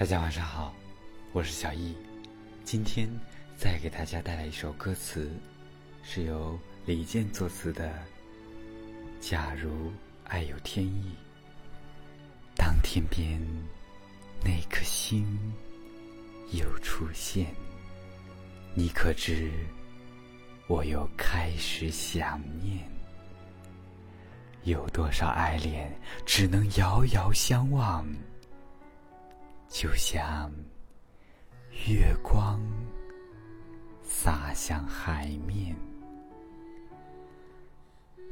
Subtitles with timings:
[0.00, 0.74] 大家晚上好，
[1.30, 1.94] 我是小易，
[2.64, 3.06] 今天
[3.54, 5.30] 再给大家带来一首歌词，
[6.02, 7.86] 是由李健作词的
[9.20, 9.92] 《假如
[10.24, 11.14] 爱有天意》。
[12.56, 13.38] 当天边
[14.42, 15.38] 那颗星
[16.52, 17.54] 又出现，
[18.72, 19.52] 你可知
[20.66, 22.78] 我又开始想念？
[24.62, 25.94] 有多少爱恋
[26.24, 28.08] 只能遥遥相望？
[29.70, 30.50] 就像
[31.86, 32.60] 月光
[34.02, 35.74] 洒向海面，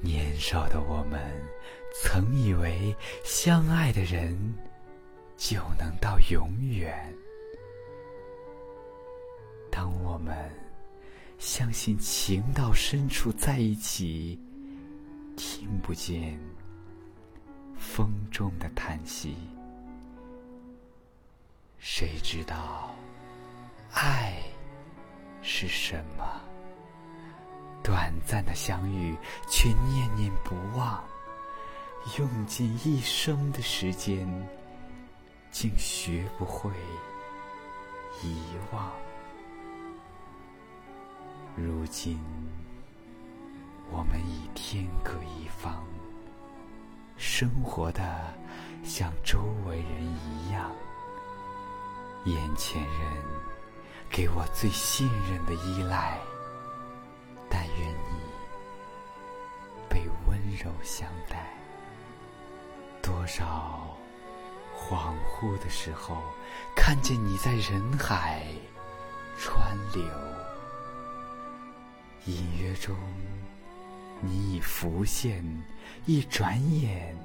[0.00, 1.20] 年少的我们
[2.02, 4.34] 曾以为相爱的人
[5.36, 7.14] 就能到永远。
[9.70, 10.34] 当我们
[11.38, 14.40] 相信情到深处在一起，
[15.36, 16.40] 听不见
[17.76, 19.36] 风中的叹息。
[21.88, 22.92] 谁知道
[23.92, 24.42] 爱
[25.40, 26.24] 是什么？
[27.80, 29.16] 短暂的相遇，
[29.48, 31.02] 却念念不忘，
[32.18, 34.28] 用尽一生的时间，
[35.52, 36.72] 竟学不会
[38.20, 38.42] 遗
[38.72, 38.90] 忘。
[41.54, 42.18] 如今，
[43.92, 45.86] 我们已天各一方，
[47.16, 48.34] 生活的
[48.82, 49.65] 像周围。
[52.26, 53.22] 眼前人
[54.10, 56.18] 给我最信任的依赖，
[57.48, 58.18] 但愿你
[59.88, 61.54] 被温柔相待。
[63.00, 63.96] 多少
[64.76, 66.20] 恍惚的时候，
[66.74, 68.44] 看见你在人海
[69.38, 70.02] 川流，
[72.24, 72.96] 隐约中
[74.20, 75.44] 你已浮现，
[76.06, 77.16] 一转眼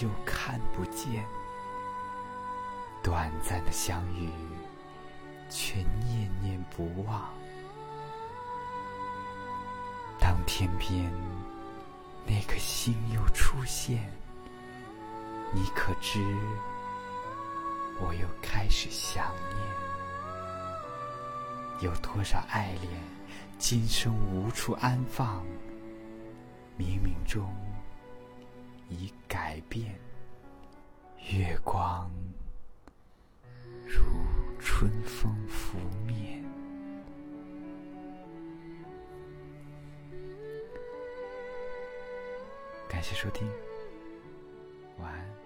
[0.00, 1.24] 又看不见。
[3.04, 4.30] 短暂的相遇，
[5.50, 5.74] 却
[6.08, 7.28] 念念不忘。
[10.18, 11.12] 当天边
[12.26, 14.10] 那颗星又出现，
[15.52, 16.18] 你可知
[18.00, 19.58] 我又开始想念？
[21.82, 22.90] 有多少爱恋，
[23.58, 25.44] 今生无处安放？
[26.78, 27.54] 冥冥中
[28.88, 29.94] 已改变，
[31.30, 32.10] 月光。
[42.88, 43.48] 感谢收听
[44.98, 45.43] 晚安。